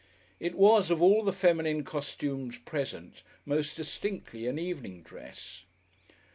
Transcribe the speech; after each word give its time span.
It 0.39 0.55
was, 0.55 0.89
of 0.89 0.99
all 0.99 1.23
the 1.23 1.31
feminine 1.31 1.83
costumes 1.83 2.57
present, 2.57 3.21
most 3.45 3.77
distinctly 3.77 4.47
an 4.47 4.57
evening 4.57 5.03
dress. 5.03 5.65